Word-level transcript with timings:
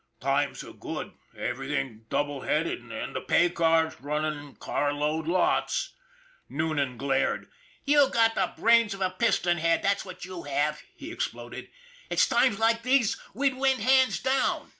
Times 0.19 0.63
are 0.63 0.73
good, 0.73 1.11
everything's 1.37 2.01
double 2.09 2.41
headed, 2.41 2.79
and 2.81 3.15
the 3.15 3.21
paycar's 3.21 4.01
running 4.01 4.55
carload 4.55 5.27
lots." 5.27 5.93
Noonan 6.49 6.97
glared. 6.97 7.43
f 7.43 7.49
You've 7.85 8.11
got 8.11 8.33
the 8.33 8.51
brains 8.59 8.95
of 8.95 9.01
a 9.01 9.11
piston 9.11 9.59
head, 9.59 9.83
that's 9.83 10.03
what 10.03 10.25
you 10.25 10.41
have," 10.41 10.81
he 10.95 11.11
exploded." 11.11 11.69
It's 12.09 12.27
times 12.27 12.57
like 12.57 12.81
these 12.81 13.21
we'd 13.35 13.53
win 13.57 13.77
hands 13.79 14.19
down. 14.19 14.69